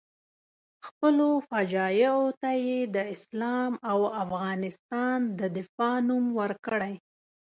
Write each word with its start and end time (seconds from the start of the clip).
خپلو 0.87 1.29
فجایعو 1.49 2.25
ته 2.41 2.49
یې 2.67 2.79
د 2.95 2.97
اسلام 3.15 3.71
او 3.91 3.99
افغانستان 4.23 5.17
د 5.39 5.41
دفاع 5.57 5.95
نوم 6.09 6.25
ورکړی. 6.39 6.93